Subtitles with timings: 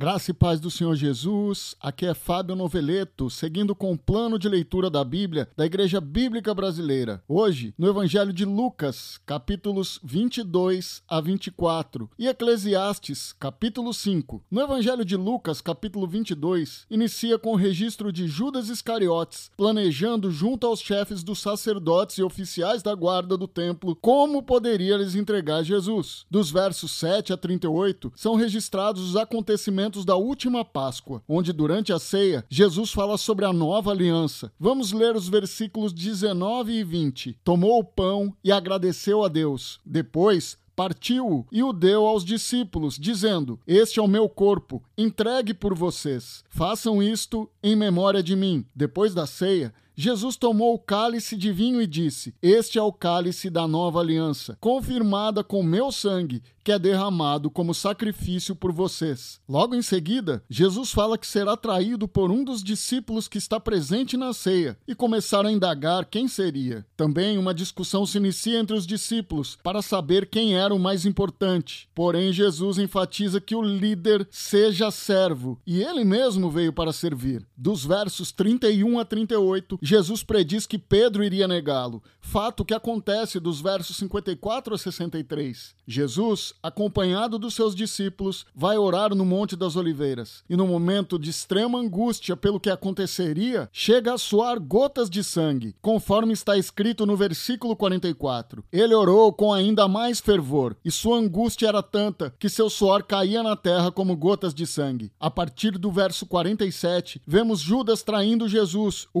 [0.00, 1.76] Graça e paz do Senhor Jesus.
[1.78, 6.54] Aqui é Fábio Noveleto, seguindo com o plano de leitura da Bíblia da Igreja Bíblica
[6.54, 7.22] Brasileira.
[7.28, 14.42] Hoje, no Evangelho de Lucas, capítulos 22 a 24, e Eclesiastes, capítulo 5.
[14.50, 20.66] No Evangelho de Lucas, capítulo 22, inicia com o registro de Judas Iscariotes, planejando junto
[20.66, 26.24] aos chefes dos sacerdotes e oficiais da guarda do templo como poderia lhes entregar Jesus.
[26.30, 31.92] Dos versos 7 a 38, são registrados os acontecimentos acontecimentos da última Páscoa, onde durante
[31.92, 34.52] a ceia Jesus fala sobre a nova aliança.
[34.58, 37.38] Vamos ler os versículos 19 e 20.
[37.44, 39.80] Tomou o pão e agradeceu a Deus.
[39.84, 45.74] Depois, partiu e o deu aos discípulos, dizendo: Este é o meu corpo, entregue por
[45.74, 46.44] vocês.
[46.48, 48.64] Façam isto em memória de mim.
[48.74, 53.50] Depois da ceia, Jesus tomou o cálice de vinho e disse: Este é o cálice
[53.50, 59.40] da nova aliança, confirmada com meu sangue, que é derramado como sacrifício por vocês.
[59.48, 64.16] Logo em seguida, Jesus fala que será traído por um dos discípulos que está presente
[64.16, 66.84] na ceia e começar a indagar quem seria.
[66.96, 71.88] Também uma discussão se inicia entre os discípulos para saber quem era o mais importante.
[71.94, 77.46] Porém, Jesus enfatiza que o líder seja servo e ele mesmo veio para servir.
[77.56, 83.60] Dos versos 31 a 38, Jesus prediz que Pedro iria negá-lo, fato que acontece dos
[83.60, 85.74] versos 54 a 63.
[85.84, 91.28] Jesus, acompanhado dos seus discípulos, vai orar no Monte das Oliveiras e, no momento de
[91.28, 97.16] extrema angústia pelo que aconteceria, chega a suar gotas de sangue, conforme está escrito no
[97.16, 98.62] versículo 44.
[98.70, 103.42] Ele orou com ainda mais fervor e sua angústia era tanta que seu suor caía
[103.42, 105.10] na terra como gotas de sangue.
[105.18, 109.20] A partir do verso 47, vemos Judas traindo Jesus, o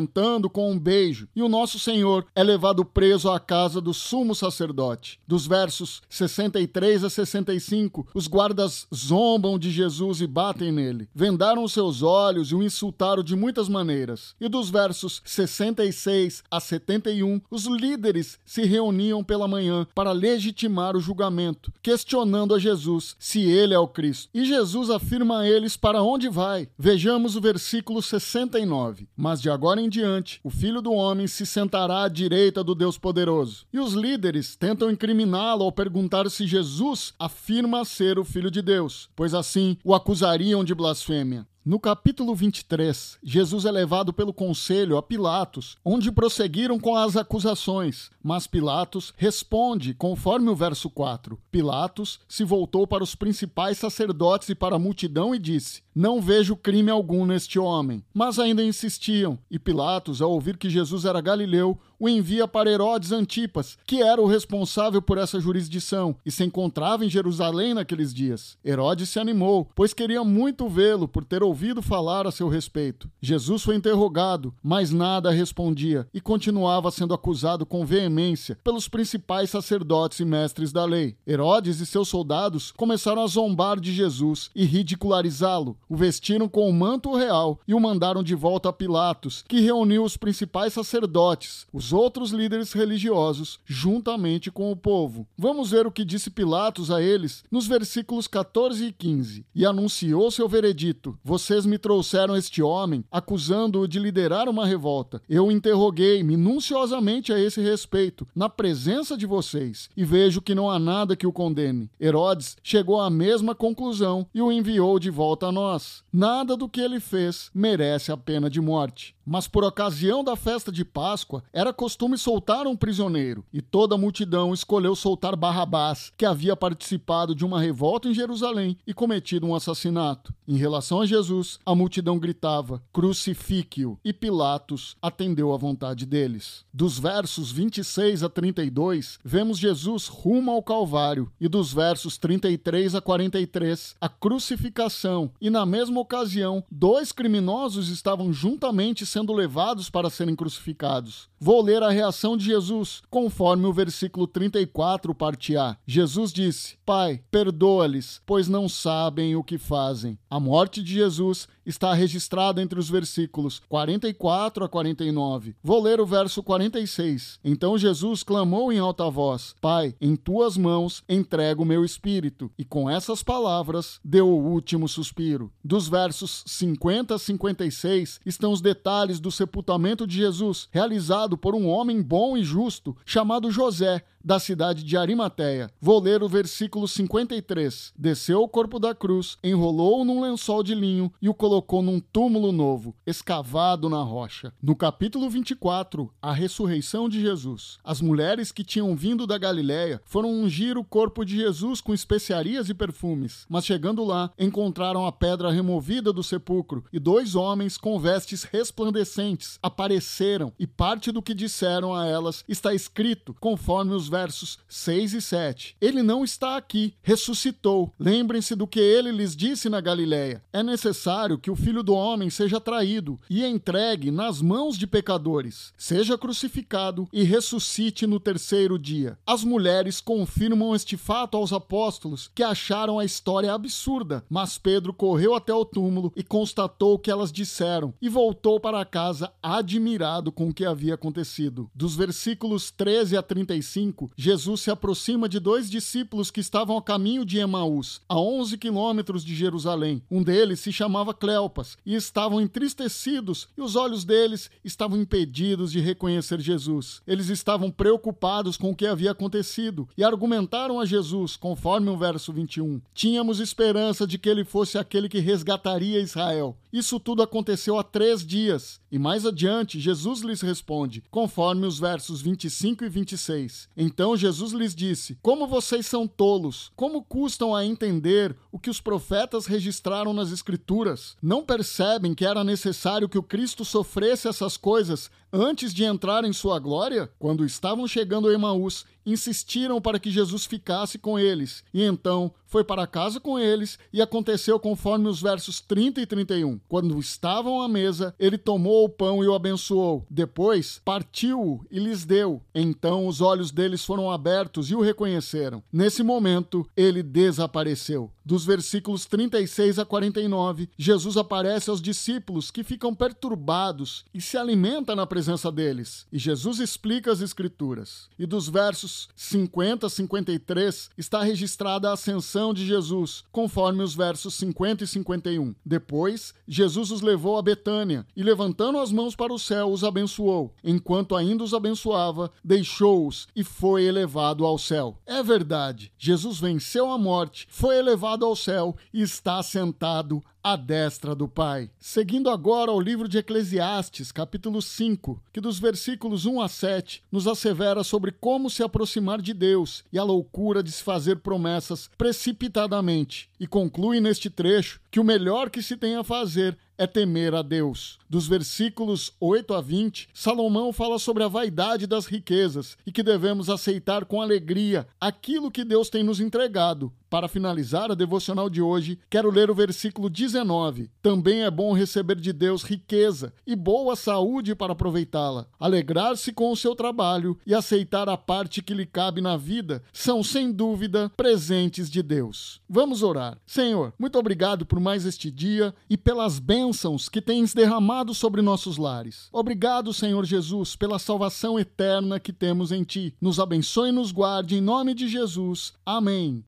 [0.00, 4.34] cumprimentando com um beijo, e o nosso Senhor é levado preso à casa do sumo
[4.34, 5.20] sacerdote.
[5.26, 11.08] Dos versos 63 a 65, os guardas zombam de Jesus e batem nele.
[11.14, 14.34] Vendaram os seus olhos e o insultaram de muitas maneiras.
[14.40, 21.00] E dos versos 66 a 71, os líderes se reuniam pela manhã para legitimar o
[21.00, 24.30] julgamento, questionando a Jesus se ele é o Cristo.
[24.32, 26.68] E Jesus afirma a eles para onde vai.
[26.78, 29.08] Vejamos o versículo 69.
[29.16, 32.96] Mas de agora em diante, o filho do homem se sentará à direita do Deus
[32.96, 33.66] poderoso.
[33.72, 39.10] E os líderes tentam incriminá-lo ao perguntar se Jesus afirma ser o filho de Deus,
[39.14, 41.46] pois assim o acusariam de blasfêmia.
[41.62, 48.10] No capítulo 23, Jesus é levado pelo conselho a Pilatos, onde prosseguiram com as acusações,
[48.22, 51.38] mas Pilatos responde conforme o verso 4.
[51.50, 56.56] Pilatos se voltou para os principais sacerdotes e para a multidão e disse: Não vejo
[56.56, 58.02] crime algum neste homem.
[58.14, 63.12] Mas ainda insistiam, e Pilatos, ao ouvir que Jesus era galileu, o envia para Herodes
[63.12, 68.56] Antipas, que era o responsável por essa jurisdição e se encontrava em Jerusalém naqueles dias.
[68.64, 73.10] Herodes se animou, pois queria muito vê-lo por ter ouvido falar a seu respeito.
[73.20, 80.20] Jesus foi interrogado, mas nada respondia e continuava sendo acusado com veemência pelos principais sacerdotes
[80.20, 81.16] e mestres da lei.
[81.26, 85.76] Herodes e seus soldados começaram a zombar de Jesus e ridicularizá-lo.
[85.86, 90.02] O vestiram com o manto real e o mandaram de volta a Pilatos, que reuniu
[90.02, 95.26] os principais sacerdotes, os outros líderes religiosos, juntamente com o povo.
[95.36, 99.44] Vamos ver o que disse Pilatos a eles nos versículos 14 e 15.
[99.54, 105.22] E anunciou seu veredito: Vocês me trouxeram este homem, acusando-o de liderar uma revolta.
[105.28, 110.78] Eu interroguei minuciosamente a esse respeito, na presença de vocês, e vejo que não há
[110.78, 111.90] nada que o condene.
[112.00, 116.02] Herodes chegou à mesma conclusão e o enviou de volta a nós.
[116.12, 119.14] Nada do que ele fez merece a pena de morte.
[119.32, 123.98] Mas por ocasião da festa de Páscoa, era costume soltar um prisioneiro, e toda a
[123.98, 129.54] multidão escolheu soltar Barrabás, que havia participado de uma revolta em Jerusalém e cometido um
[129.54, 130.34] assassinato.
[130.48, 133.96] Em relação a Jesus, a multidão gritava: Crucifique-o!
[134.04, 136.64] E Pilatos atendeu à vontade deles.
[136.74, 143.00] Dos versos 26 a 32, vemos Jesus rumo ao Calvário, e dos versos 33 a
[143.00, 150.08] 43, a crucificação, e na mesma ocasião, dois criminosos estavam juntamente sendo sendo levados para
[150.08, 151.28] serem crucificados.
[151.38, 155.76] Vou ler a reação de Jesus, conforme o versículo 34, parte A.
[155.86, 160.18] Jesus disse: Pai, perdoa-lhes, pois não sabem o que fazem.
[160.30, 165.54] A morte de Jesus está registrada entre os versículos 44 a 49.
[165.62, 167.40] Vou ler o verso 46.
[167.42, 172.50] Então Jesus clamou em alta voz: Pai, em tuas mãos entrego o meu espírito.
[172.58, 175.50] E com essas palavras deu o último suspiro.
[175.64, 181.68] Dos versos 50 a 56 estão os detalhes do sepultamento de Jesus, realizado por um
[181.68, 185.70] homem bom e justo chamado José, da cidade de Arimateia.
[185.80, 187.92] Vou ler o versículo 53.
[187.96, 192.52] Desceu o corpo da cruz, enrolou-o num lençol de linho e o colocou num túmulo
[192.52, 194.52] novo, escavado na rocha.
[194.62, 197.78] No capítulo 24, a ressurreição de Jesus.
[197.82, 202.68] As mulheres que tinham vindo da Galiléia foram ungir o corpo de Jesus com especiarias
[202.68, 207.98] e perfumes, mas chegando lá, encontraram a pedra removida do sepulcro e dois homens com
[207.98, 214.58] vestes resplandecentes apareceram e parte do que disseram a elas está escrito conforme os versos
[214.68, 215.76] 6 e 7.
[215.80, 217.92] Ele não está aqui, ressuscitou.
[217.98, 220.42] Lembrem-se do que ele lhes disse na Galiléia.
[220.52, 225.72] É necessário que o filho do homem seja traído e entregue nas mãos de pecadores,
[225.78, 229.16] seja crucificado e ressuscite no terceiro dia.
[229.26, 235.34] As mulheres confirmam este fato aos apóstolos, que acharam a história absurda, mas Pedro correu
[235.34, 240.48] até o túmulo e constatou o que elas disseram e voltou para casa admirado com
[240.48, 241.70] o que havia acontecido.
[241.74, 247.24] Dos versículos 13 a 35, Jesus se aproxima de dois discípulos que estavam a caminho
[247.24, 250.02] de Emaús, a 11 quilômetros de Jerusalém.
[250.10, 255.80] Um deles se chamava Cleopas e estavam entristecidos e os olhos deles estavam impedidos de
[255.80, 257.02] reconhecer Jesus.
[257.06, 262.32] Eles estavam preocupados com o que havia acontecido e argumentaram a Jesus, conforme o verso
[262.32, 262.80] 21.
[262.94, 266.56] Tínhamos esperança de que ele fosse aquele que resgataria Israel.
[266.72, 268.80] Isso tudo aconteceu há três dias.
[268.90, 273.68] E mais adiante, Jesus lhes responde, conforme os versos 25 e 26.
[273.90, 278.80] Então Jesus lhes disse: Como vocês são tolos, como custam a entender o que os
[278.80, 281.16] profetas registraram nas Escrituras?
[281.20, 286.32] Não percebem que era necessário que o Cristo sofresse essas coisas antes de entrar em
[286.32, 287.10] sua glória?
[287.18, 291.64] Quando estavam chegando a Emaús, insistiram para que Jesus ficasse com eles.
[291.72, 296.58] E então foi para casa com eles, e aconteceu conforme os versos 30 e 31.
[296.68, 300.04] Quando estavam à mesa, ele tomou o pão e o abençoou.
[300.10, 302.42] Depois partiu-o e lhes deu.
[302.52, 305.62] Então os olhos deles foram abertos e o reconheceram.
[305.72, 308.10] Nesse momento, ele desapareceu.
[308.30, 314.94] Dos versículos 36 a 49, Jesus aparece aos discípulos que ficam perturbados e se alimenta
[314.94, 316.06] na presença deles.
[316.12, 318.08] E Jesus explica as Escrituras.
[318.16, 324.34] E dos versos 50 a 53 está registrada a ascensão de Jesus, conforme os versos
[324.34, 325.52] 50 e 51.
[325.66, 330.54] Depois, Jesus os levou a Betânia e, levantando as mãos para o céu, os abençoou.
[330.62, 334.96] Enquanto ainda os abençoava, deixou-os e foi elevado ao céu.
[335.04, 341.14] É verdade, Jesus venceu a morte, foi elevado ao céu e está sentado à destra
[341.14, 341.70] do Pai.
[341.78, 347.26] Seguindo agora ao livro de Eclesiastes, capítulo 5, que dos versículos 1 a 7 nos
[347.26, 353.28] assevera sobre como se aproximar de Deus e a loucura de se fazer promessas precipitadamente,
[353.38, 357.42] e conclui neste trecho que o melhor que se tem a fazer é temer a
[357.42, 357.98] Deus.
[358.08, 363.50] Dos versículos 8 a 20, Salomão fala sobre a vaidade das riquezas e que devemos
[363.50, 366.90] aceitar com alegria aquilo que Deus tem nos entregado.
[367.10, 370.90] Para finalizar a devocional de hoje, quero ler o versículo 19.
[371.02, 375.46] Também é bom receber de Deus riqueza e boa saúde para aproveitá-la.
[375.58, 380.22] Alegrar-se com o seu trabalho e aceitar a parte que lhe cabe na vida são,
[380.22, 382.60] sem dúvida, presentes de Deus.
[382.68, 383.38] Vamos orar.
[383.46, 388.76] Senhor, muito obrigado por mais este dia e pelas bênçãos que tens derramado sobre nossos
[388.76, 389.28] lares.
[389.32, 393.14] Obrigado, Senhor Jesus, pela salvação eterna que temos em Ti.
[393.20, 395.72] Nos abençoe e nos guarde em nome de Jesus.
[395.84, 396.38] Amém.